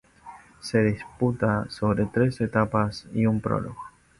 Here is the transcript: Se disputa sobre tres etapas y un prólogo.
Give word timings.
Se 0.61 0.81
disputa 0.81 1.67
sobre 1.69 2.07
tres 2.07 2.41
etapas 2.41 3.05
y 3.13 3.27
un 3.27 3.39
prólogo. 3.39 3.77